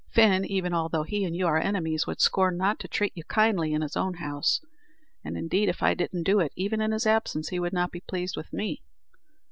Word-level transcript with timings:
Fin, 0.09 0.43
even 0.43 0.73
although 0.73 1.03
he 1.03 1.23
and 1.25 1.35
you 1.35 1.45
are 1.45 1.59
enemies, 1.59 2.07
would 2.07 2.19
scorn 2.19 2.57
not 2.57 2.79
to 2.79 2.87
treat 2.87 3.15
you 3.15 3.23
kindly 3.25 3.71
in 3.71 3.83
his 3.83 3.95
own 3.95 4.15
house; 4.15 4.59
and, 5.23 5.37
indeed, 5.37 5.69
if 5.69 5.83
I 5.83 5.93
didn't 5.93 6.23
do 6.23 6.39
it 6.39 6.51
even 6.55 6.81
in 6.81 6.89
his 6.91 7.05
absence, 7.05 7.49
he 7.49 7.59
would 7.59 7.71
not 7.71 7.91
be 7.91 8.01
pleased 8.01 8.35
with 8.35 8.51
me." 8.51 8.81